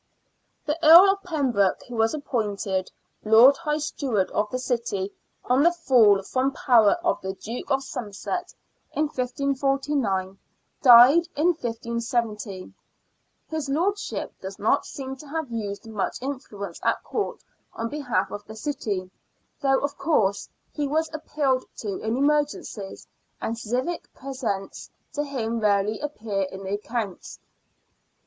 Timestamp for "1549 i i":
9.03-11.93